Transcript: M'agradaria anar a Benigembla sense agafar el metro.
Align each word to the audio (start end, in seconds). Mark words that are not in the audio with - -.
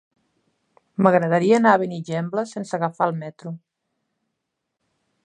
M'agradaria 1.07 1.59
anar 1.61 1.73
a 1.77 1.81
Benigembla 1.83 2.45
sense 2.53 2.75
agafar 2.79 3.11
el 3.11 3.15
metro. 3.21 3.55